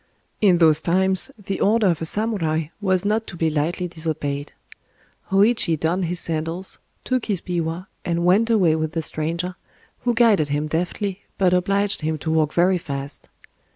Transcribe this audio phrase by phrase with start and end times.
[0.41, 4.51] In those times, the order of a samurai was not to be lightly disobeyed.
[5.29, 9.57] Hōïchi donned his sandals, took his biwa, and went away with the stranger,
[9.99, 13.29] who guided him deftly, but obliged him to walk very fast.